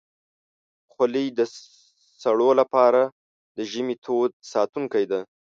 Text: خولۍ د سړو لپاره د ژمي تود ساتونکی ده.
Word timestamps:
خولۍ 0.91 1.25
د 1.37 1.39
سړو 2.21 2.49
لپاره 2.59 3.01
د 3.57 3.59
ژمي 3.71 3.95
تود 4.05 4.31
ساتونکی 4.53 5.03
ده. 5.11 5.19